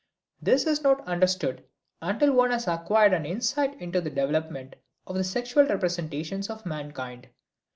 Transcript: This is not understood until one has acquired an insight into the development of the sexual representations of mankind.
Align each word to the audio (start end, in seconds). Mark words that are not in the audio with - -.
This 0.41 0.65
is 0.65 0.81
not 0.81 1.05
understood 1.05 1.63
until 2.01 2.33
one 2.33 2.49
has 2.49 2.67
acquired 2.67 3.13
an 3.13 3.23
insight 3.23 3.79
into 3.79 4.01
the 4.01 4.09
development 4.09 4.75
of 5.05 5.15
the 5.15 5.23
sexual 5.23 5.67
representations 5.67 6.49
of 6.49 6.65
mankind. 6.65 7.29